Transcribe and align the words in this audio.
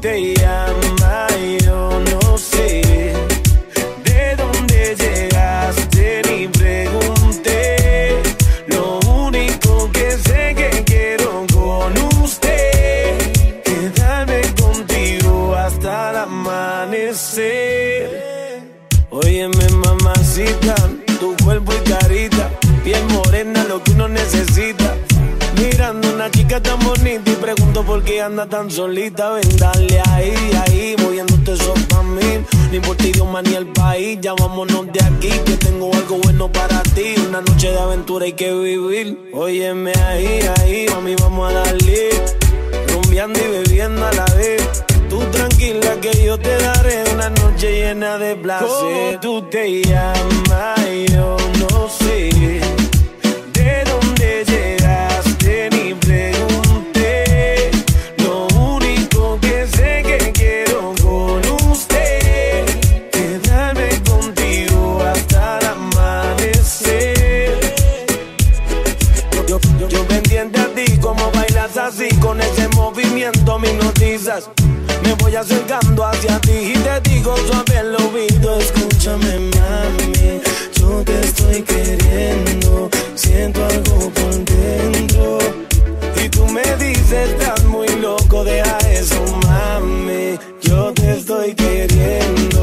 botella 0.00 0.67
anda 28.28 28.46
tan 28.46 28.70
solita, 28.70 29.30
ven 29.30 29.56
dale 29.56 30.02
ahí, 30.10 30.34
ahí, 30.66 30.96
moviéndote 31.02 31.52
esos 31.54 31.80
pa' 31.84 32.02
mí. 32.02 32.44
Ni 32.70 32.78
por 32.78 32.94
ti, 32.96 33.08
idioma 33.08 33.40
ni 33.40 33.54
el 33.54 33.66
país, 33.68 34.18
ya 34.20 34.34
vámonos 34.34 34.86
de 34.92 35.02
aquí, 35.02 35.30
que 35.46 35.56
tengo 35.56 35.90
algo 35.94 36.18
bueno 36.18 36.52
para 36.52 36.82
ti. 36.94 37.14
Una 37.26 37.40
noche 37.40 37.70
de 37.70 37.78
aventura 37.78 38.26
hay 38.26 38.34
que 38.34 38.52
vivir. 38.52 39.30
Óyeme 39.32 39.92
ahí, 40.08 40.40
ahí, 40.58 40.86
mí 41.02 41.14
vamos 41.16 41.50
a 41.50 41.54
darle. 41.54 42.10
Rumbeando 42.92 43.38
y 43.40 43.48
bebiendo 43.48 44.06
a 44.06 44.12
la 44.12 44.26
vez. 44.34 44.84
Tú 45.08 45.20
tranquila 45.32 45.98
que 46.02 46.22
yo 46.22 46.38
te 46.38 46.54
daré 46.58 47.04
una 47.14 47.30
noche 47.30 47.78
llena 47.80 48.18
de 48.18 48.36
placer. 48.36 48.68
¿Cómo 48.68 49.20
tú 49.22 49.42
te 49.48 49.82
llamas? 49.84 50.80
Yo 51.10 51.36
no 51.60 51.88
sé. 51.88 52.67
Yo, 69.48 69.58
yo 69.88 70.04
me 70.10 70.16
entiendo 70.16 70.60
a 70.60 70.66
ti 70.74 70.98
como 70.98 71.30
bailas 71.30 71.74
así, 71.78 72.06
con 72.20 72.38
ese 72.38 72.68
movimiento 72.68 73.58
me 73.58 73.70
hipnotizas. 73.70 74.50
Me 75.02 75.14
voy 75.14 75.36
acercando 75.36 76.04
hacia 76.04 76.38
ti 76.40 76.52
y 76.52 76.72
te 76.74 77.08
digo 77.08 77.34
suave 77.46 77.78
el 77.78 77.96
oído. 77.96 78.58
Escúchame, 78.58 79.38
mami, 79.56 80.42
yo 80.74 81.02
te 81.02 81.20
estoy 81.20 81.62
queriendo. 81.62 82.90
Siento 83.14 83.64
algo 83.64 84.10
por 84.10 84.34
dentro. 84.44 85.38
Y 86.22 86.28
tú 86.28 86.44
me 86.44 86.64
dices, 86.76 87.30
estás 87.30 87.64
muy 87.64 87.88
loco, 88.02 88.44
deja 88.44 88.76
eso, 88.90 89.24
mami. 89.46 90.38
Yo 90.60 90.92
te 90.92 91.16
estoy 91.16 91.54
queriendo. 91.54 92.57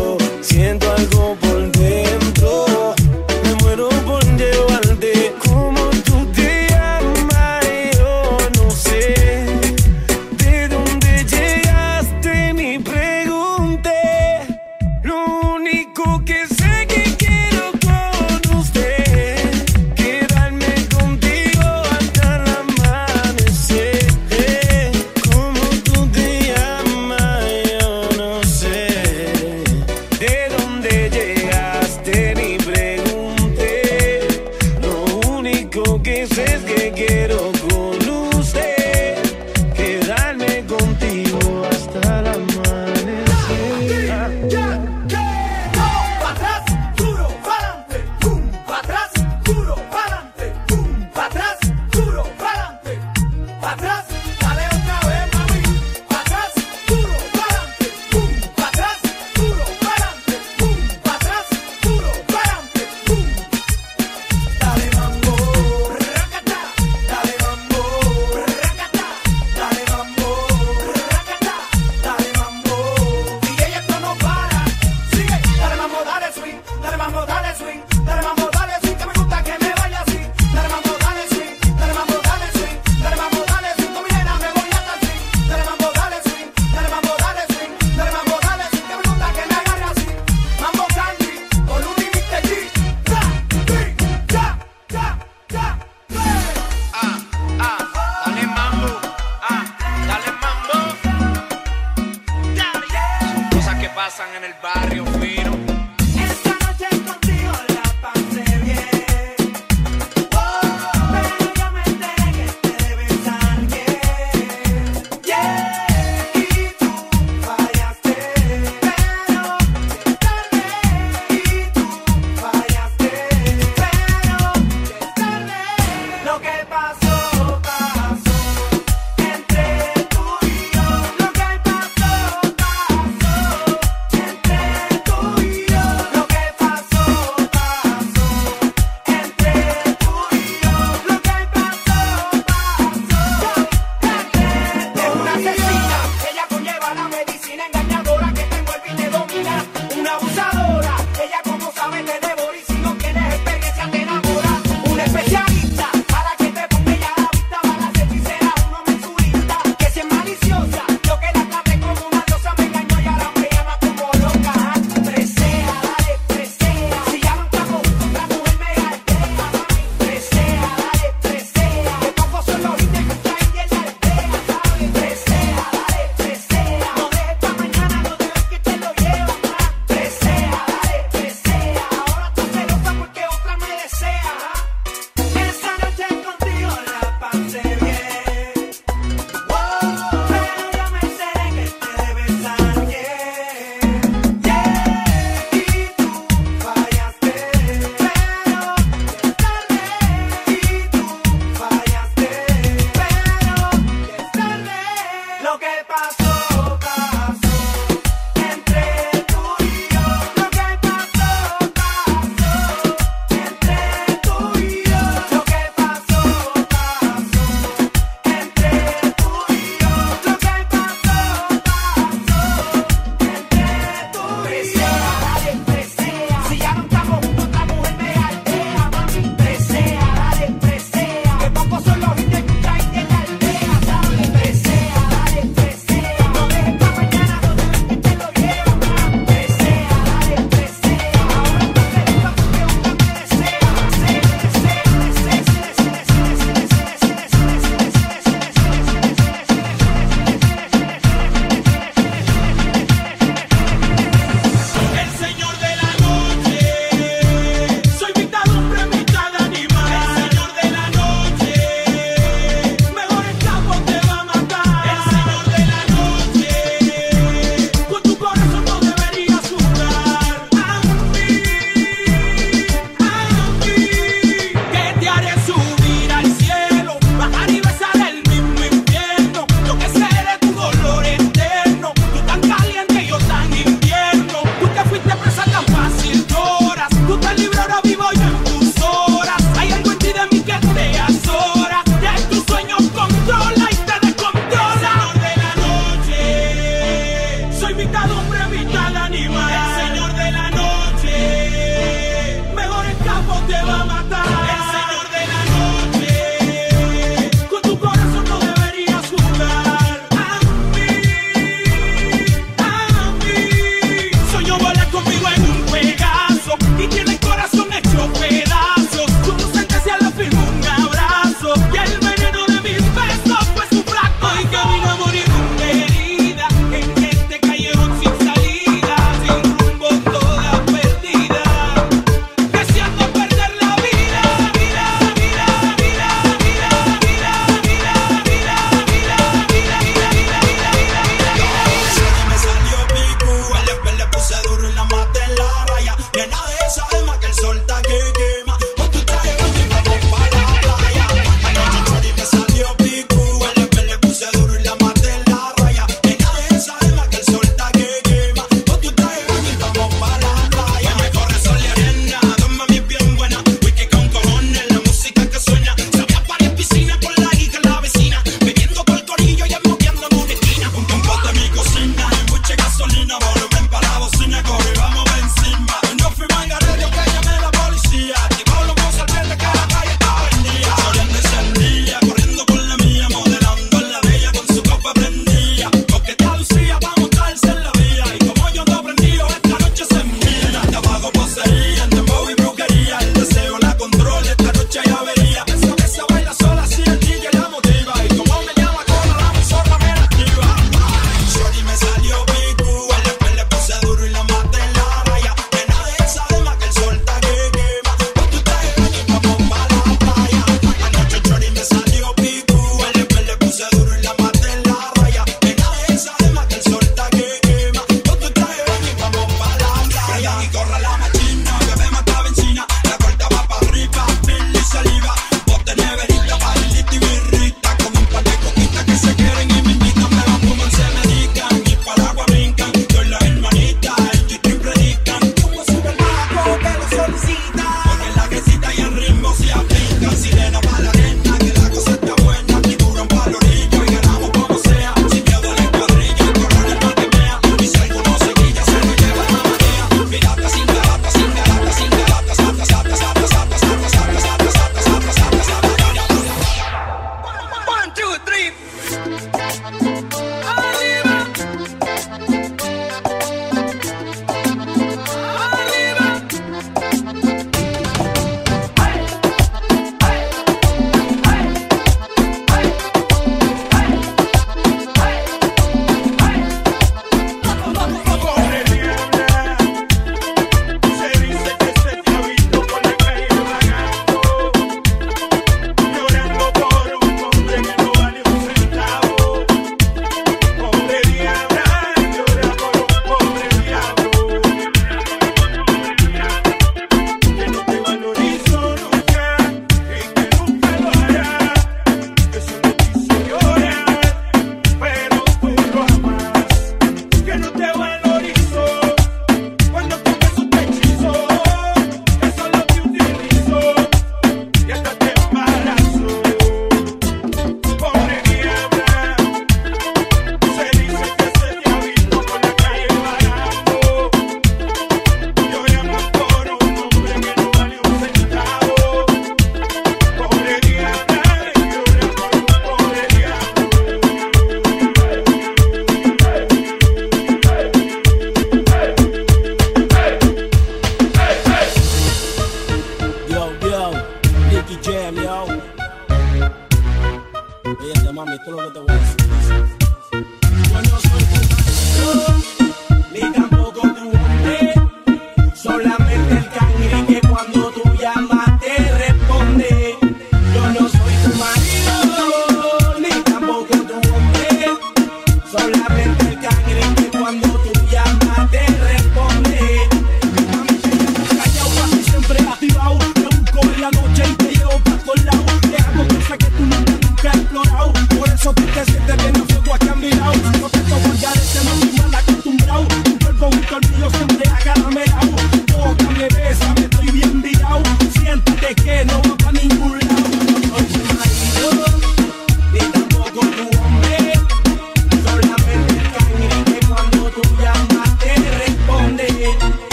vida. 298.55 298.84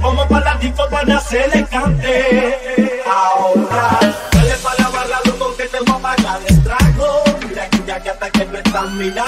como 0.00 0.26
para 0.28 0.54
la 0.54 0.60
disco 0.60 0.88
para 0.90 1.20
se 1.20 1.48
le 1.48 1.64
cante. 1.66 3.02
Ahora, 3.06 3.98
dale 4.32 4.54
para 4.62 4.82
la 4.82 4.88
barra, 4.90 5.20
loco, 5.24 5.56
que 5.56 5.64
te 5.64 5.78
voy 5.80 5.96
a 5.96 5.98
pagar 5.98 6.40
el 6.46 6.62
trago. 6.62 7.24
Mira 7.46 7.68
que 7.70 7.84
ya 7.86 8.00
que 8.00 8.10
hasta 8.10 8.30
que 8.30 8.44
me 8.46 8.58
están 8.58 8.98
mirando. 8.98 9.27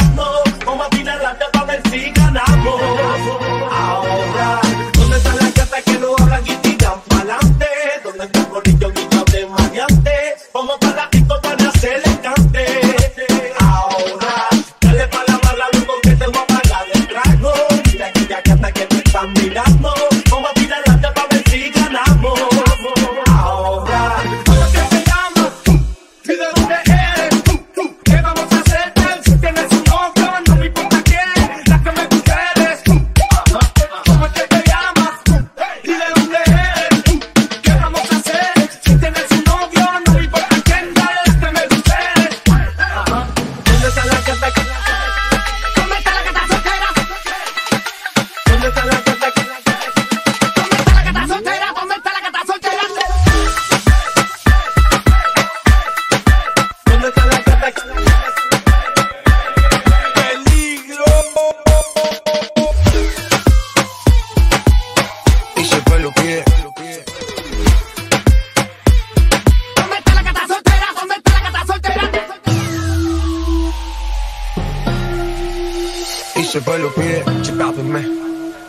Si 76.51 76.59
el 76.59 76.65
pueblo 76.65 76.93
pide, 76.95 77.25
chipápeme. 77.43 78.09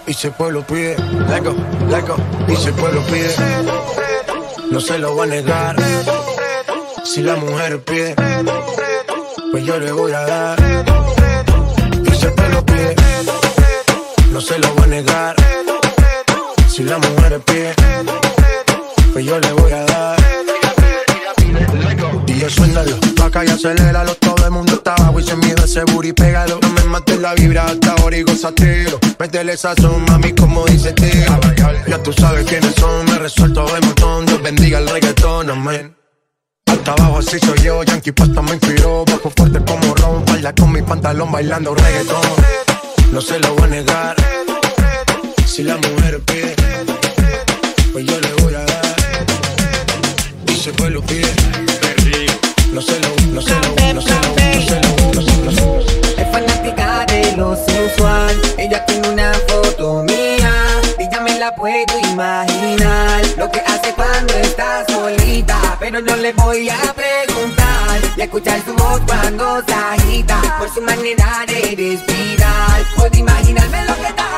Y 0.06 0.14
si 0.14 0.28
el 0.28 0.34
pueblo 0.34 0.62
pide, 0.68 0.96
let 1.30 1.42
go. 1.42 1.56
Y 2.48 2.56
si 2.56 2.68
el 2.68 2.74
pueblo 2.76 3.02
pide, 3.08 3.36
no 4.70 4.80
se 4.80 5.00
lo 5.00 5.16
voy 5.16 5.28
a 5.28 5.32
negar. 5.32 5.76
Si 7.04 7.24
la 7.24 7.36
mujer 7.38 7.84
pide, 7.84 8.14
pues 9.52 9.66
yo 9.66 9.80
le 9.80 9.92
voy 9.94 10.12
a 10.12 10.22
dar. 10.22 10.60
Y 12.06 12.16
si 12.16 12.26
el 12.28 12.34
pueblo 12.34 12.64
pide, 12.68 12.96
no 14.32 14.42
se 14.42 14.60
lo 14.60 14.74
voy 14.76 14.84
a 14.84 14.88
negar. 14.88 15.36
Si 16.68 16.84
la 16.84 17.00
mujer 17.00 17.42
pide, 17.42 17.74
pues 19.12 19.26
yo 19.26 19.40
le 19.40 19.54
voy 19.54 19.72
a 19.72 19.86
dar. 19.86 20.20
Y 22.28 22.44
eso 22.44 22.64
suénalo, 22.64 22.96
acá 23.26 23.44
y 23.44 23.50
aceléralo. 23.50 24.14
Todo 24.16 24.46
el 24.46 24.52
mundo 24.52 24.74
está 24.74 24.96
y 25.22 25.24
se 25.24 25.36
miedo 25.36 25.64
ese 25.64 25.84
booty, 25.86 26.14
pégalo. 26.14 26.60
No 26.62 26.70
me 26.70 26.84
mates 26.84 27.20
la 27.20 27.34
vibra 27.34 27.66
hasta 27.66 27.94
ahora 27.94 28.18
y 28.18 28.24
gozatelo. 28.24 29.00
Métele 29.20 29.56
sazón, 29.56 30.04
mami, 30.06 30.34
como 30.34 30.66
dice 30.66 30.92
tío. 30.94 31.40
Ya 31.88 32.02
tú 32.02 32.12
sabes 32.12 32.46
quiénes 32.46 32.76
son, 32.76 33.06
me 33.06 33.20
resuelto 33.20 33.66
de 33.66 33.82
montón. 33.82 34.26
Dios 34.26 34.42
bendiga 34.42 34.80
el 34.80 34.90
reggaetón, 34.90 35.50
amén. 35.50 35.96
Hasta 36.68 36.94
abajo 36.94 37.18
así 37.18 37.38
soy 37.40 37.60
yo, 37.64 37.84
Yankee 37.84 38.14
Pasta 38.14 38.42
me 38.42 38.52
inspiró 38.52 39.04
Bajo 39.06 39.30
fuerte 39.36 39.60
como 39.66 39.94
Ron, 39.94 40.24
baila 40.26 40.56
con 40.56 40.72
mi 40.72 40.82
pantalón 40.82 41.30
bailando 41.30 41.76
reggaetón 41.76 42.22
No 43.12 43.20
se 43.20 43.40
lo 43.40 43.54
voy 43.56 43.66
a 43.66 43.68
negar 43.68 44.16
Si 45.46 45.64
la 45.64 45.76
mujer 45.76 46.22
pide 46.22 46.56
Pues 47.92 48.06
yo 48.06 48.20
le 48.22 48.34
voy 48.42 48.56
a 48.56 48.60
dar 48.60 48.96
Y 50.48 50.56
si 50.56 50.70
el 50.70 50.76
pueblo 50.76 51.02
pide 51.02 51.28
No 52.72 52.82
se 52.82 53.00
lo, 53.02 53.10
no 53.34 53.42
se 53.42 53.52
lo, 53.52 53.94
no 53.94 54.02
se 54.02 54.14
lo, 54.14 54.56
no 54.56 54.62
se 54.62 54.76
lo, 54.76 54.81
Es 55.58 56.32
fanática 56.32 57.06
de 57.08 57.36
lo 57.38 57.56
sensual. 57.56 58.36
Ella 58.58 58.86
tiene 58.86 59.10
una 59.10 59.34
foto 59.48 60.04
mía. 60.04 60.54
Y 61.00 61.10
ya 61.12 61.22
me 61.22 61.38
la 61.40 61.54
puedo 61.56 62.00
imaginar. 62.12 63.22
Lo 63.38 63.50
que 63.52 63.60
hace 63.60 63.94
cuando 63.94 64.34
está 64.36 64.86
solita. 64.88 65.78
Pero 65.80 66.02
no 66.02 66.16
le 66.16 66.34
voy 66.34 66.70
a 66.70 66.94
preguntar. 66.94 68.00
Y 68.16 68.22
escuchar 68.22 68.62
su 68.66 68.74
voz 68.74 69.02
cuando 69.06 69.62
se 69.66 69.74
agita. 69.74 70.42
Por 70.60 70.74
su 70.74 70.82
manera 70.82 71.46
de 71.48 71.76
respirar. 71.76 72.82
Puedo 72.96 73.18
imaginarme 73.18 73.86
lo 73.86 73.96
que 73.96 74.08
está 74.08 74.31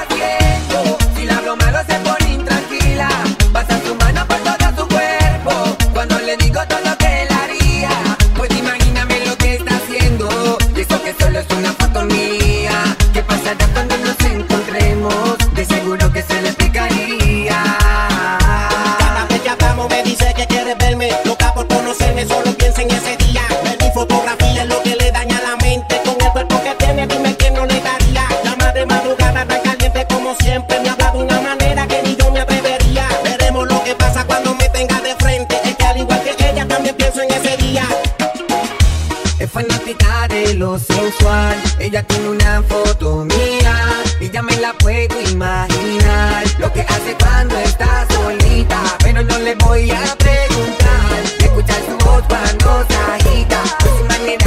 fanática 39.54 40.28
de 40.28 40.56
lo 40.56 40.80
sensual. 40.80 41.56
Ella 41.80 42.02
tiene 42.04 42.30
una 42.30 42.64
foto 42.64 43.24
mía. 43.26 44.04
Y 44.20 44.30
ya 44.32 44.42
me 44.42 44.56
la 44.58 44.74
puedo 44.74 45.16
imaginar. 45.30 46.44
Lo 46.60 46.74
que 46.74 46.82
hace 46.82 47.16
cuando 47.20 47.56
está 47.60 48.08
solita. 48.14 48.82
Pero 49.04 49.24
no 49.24 49.38
le 49.38 49.54
voy 49.56 49.92
a 49.92 50.16
preguntar. 50.18 51.20
Escuchar 51.40 51.82
su 51.86 52.06
voz 52.06 52.24
cuando 52.28 52.86
se 52.88 52.96
agita. 52.96 53.62
Su 53.84 54.06
manera 54.06 54.43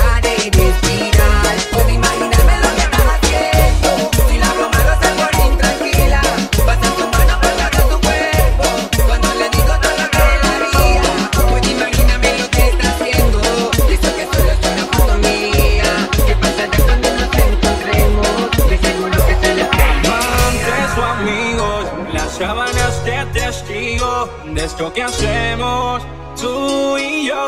de 24.25 24.64
esto 24.64 24.92
que 24.92 25.02
hacemos 25.02 26.02
tú 26.40 26.96
y 26.99 27.28
yo. 27.28 27.46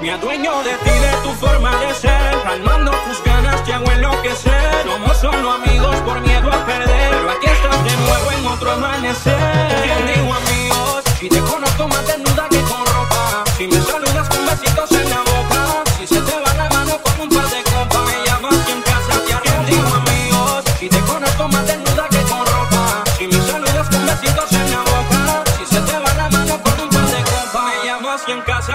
Me 0.00 0.10
adueño 0.12 0.62
de 0.62 0.72
ti, 0.84 0.90
de 0.90 1.12
tu 1.22 1.30
forma 1.44 1.70
de 1.80 1.94
ser, 1.94 2.42
calmando 2.42 2.90
tus 3.06 3.22
ganas, 3.24 3.62
te 3.64 3.72
hago 3.72 3.90
enloquecer. 3.90 4.84
Somos 4.84 5.16
solo 5.18 5.52
amigos 5.52 5.96
por 6.06 6.20
miedo 6.20 6.50
a 6.50 6.64
perder, 6.64 7.10
pero 7.10 7.30
aquí 7.30 7.46
estás 7.46 7.84
de 7.84 7.96
nuevo 7.96 8.32
en 8.32 8.46
otro 8.46 8.70
amanecer. 8.72 9.82
¿Quién 9.82 10.06
digo 10.06 10.34
amigos? 10.34 11.04
Si 11.18 11.28
te 11.28 11.40
conozco 11.40 11.88
más 11.88 12.06
desnuda 12.06 12.48
que 12.48 12.60
con 12.60 12.86
ropa, 12.86 13.44
si 13.56 13.66
me 13.66 13.80
saludas 13.80 14.28
con 14.28 14.46
besitos 14.46 14.93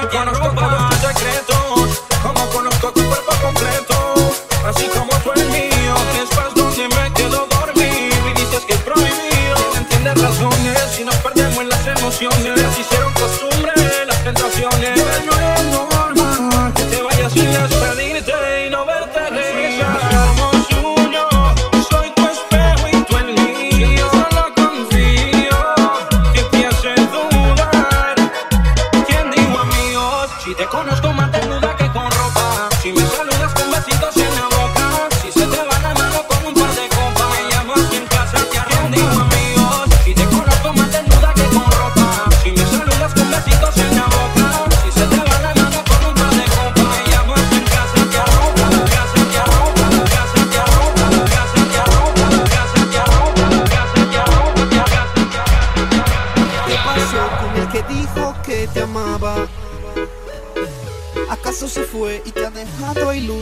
y 0.01 0.07
te 0.07 0.17
conozco 0.17 0.49
todos 0.49 0.89
tus 0.89 0.99
secretos, 0.99 2.03
como 2.21 2.49
conozco 2.49 2.91
tu 2.91 3.03
cuerpo 3.05 3.31
completo, 3.41 4.13
así 4.65 4.87
como 4.87 5.11
tú 5.23 5.31
el 5.35 5.45
mío, 5.47 5.95
que 6.13 6.21
es 6.21 6.55
donde 6.55 6.95
me 6.95 7.13
quedo 7.13 7.47
dormido. 7.47 8.29
Y 8.29 8.33
dices 8.33 8.65
que 8.65 8.73
es 8.73 8.79
prohibido, 8.81 9.57
entiendes 9.75 10.21
razones 10.21 10.79
si 10.95 11.03
nos 11.03 11.15
perdemos 11.15 11.59
en 11.59 11.69
las 11.69 11.87
emociones, 11.87 12.58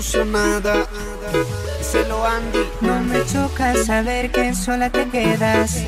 Díselo 0.07 0.31
Andy, 2.25 2.59
No 2.79 3.01
me 3.01 3.25
choca 3.25 3.75
saber 3.75 4.31
que 4.31 4.55
sola 4.55 4.89
te 4.89 5.05
quedas. 5.09 5.83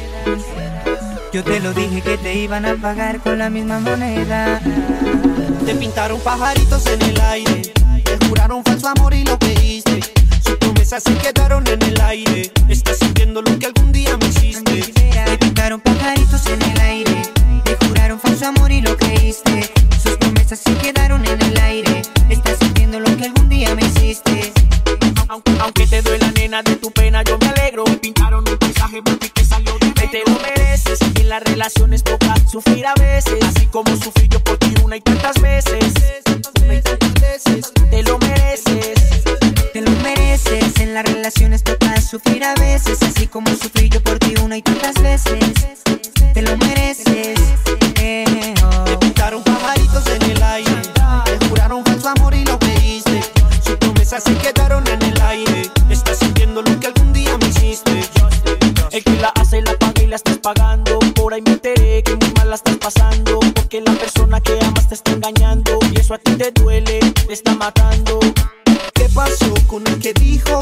Yo 1.31 1.41
te 1.41 1.61
lo 1.61 1.73
dije 1.73 2.01
que 2.01 2.17
te 2.17 2.33
iban 2.33 2.65
a 2.65 2.75
pagar 2.75 3.21
con 3.21 3.37
la 3.37 3.49
misma 3.49 3.79
moneda. 3.79 4.59
te 5.65 5.73
pintaron 5.73 6.19
pajaritos 6.19 6.85
en 6.87 7.01
el 7.01 7.21
aire, 7.21 7.61
te 8.03 8.27
juraron 8.27 8.61
falso 8.65 8.89
amor 8.89 9.13
y 9.13 9.23
lo 9.23 9.39
creíste. 9.39 10.01
Sus 10.43 10.57
promesas 10.57 11.03
se 11.03 11.15
quedaron 11.15 11.65
en 11.67 11.81
el 11.81 12.01
aire. 12.01 12.51
Estás 12.67 12.97
sintiendo 12.97 13.41
lo 13.41 13.57
que 13.57 13.67
algún 13.67 13.78
Así 32.89 33.67
como 33.67 33.95
sufrí 33.97 34.27
yo 34.29 34.43
por 34.43 34.57
ti 34.57 34.73
una 34.83 34.97
y 34.97 35.01
tantas 35.01 35.39
veces. 35.39 35.93
Te 36.23 38.01
lo 38.01 38.17
mereces. 38.17 39.11
Te 39.73 39.81
lo 39.81 39.91
mereces. 39.91 40.75
En 40.79 40.89
En 40.89 40.93
la 40.95 41.03
relación 41.03 41.53
es 41.53 41.63
total 41.63 42.01
sufrir 42.01 42.43
a 42.43 42.55
veces, 42.55 42.97
así 43.03 43.27
como 43.27 43.47
sufrí 43.51 43.89
yo 43.89 44.01
por 44.01 44.17
ti 44.17 44.33
una 44.43 44.57
y 44.57 44.63
tantas 44.63 44.95
veces. 45.03 45.53
Te 46.33 46.41
lo 46.41 46.57
mereces. 46.57 47.37
eh, 48.01 48.55
oh. 48.63 48.83
Te 48.85 48.97
pintaron 48.97 49.43
pajaritos 49.43 50.07
en 50.07 50.23
el 50.23 50.41
aire. 50.41 50.81
Te 51.25 51.47
juraron 51.47 51.85
falso 51.85 52.09
amor 52.09 52.33
y 52.33 52.43
lo 52.43 52.57
creíste. 52.57 53.21
Sus 53.63 53.75
promesas 53.75 54.23
se 54.23 54.33
quedaron 54.33 54.87
en 54.87 55.01
el 55.03 55.21
aire. 55.21 55.69
Estás 55.91 56.17
sintiendo 56.17 56.63
lo 56.63 56.79
que 56.79 56.87
algún 56.87 57.13
día 57.13 57.37
me 57.37 57.49
hiciste. 57.49 58.01
El 58.91 59.03
que 59.03 59.15
la 59.17 59.27
hace 59.39 59.61
la 59.61 59.75
paga 59.75 60.01
y 60.01 60.07
la 60.07 60.15
estás 60.15 60.39
pagando. 60.39 60.78
Pasando. 62.89 63.39
Porque 63.55 63.81
la 63.81 63.93
persona 63.93 64.41
que 64.41 64.57
amas 64.61 64.87
te 64.87 64.95
está 64.95 65.11
engañando. 65.11 65.77
Y 65.91 65.99
eso 65.99 66.13
a 66.13 66.17
ti 66.17 66.33
te 66.35 66.51
duele, 66.51 66.99
te 67.27 67.33
está 67.33 67.55
matando. 67.55 68.19
¿Qué 68.93 69.07
pasó 69.13 69.53
con 69.67 69.85
el 69.87 69.99
que 69.99 70.13
dijo 70.13 70.58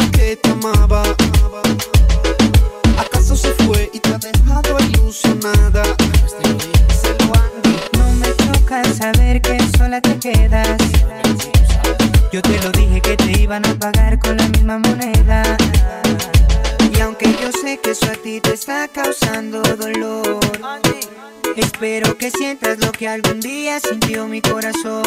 espero 21.78 22.18
que 22.18 22.32
sientas 22.32 22.80
lo 22.80 22.92
que 22.92 23.08
algún 23.08 23.40
día 23.40 23.80
sintió 23.80 24.28
mi 24.28 24.42
corazón. 24.42 25.04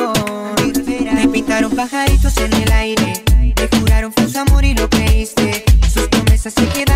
Me 1.12 1.26
pintaron 1.26 1.74
pajaritos 1.74 2.36
en 2.36 2.52
el 2.52 2.70
aire, 2.70 3.24
te 3.56 3.76
juraron 3.76 4.12
falso 4.12 4.38
amor 4.38 4.64
y 4.64 4.74
lo 4.74 4.88
creíste. 4.88 5.64
Sus 5.92 6.06
promesas 6.06 6.54
se 6.54 6.68
quedaron 6.68 6.89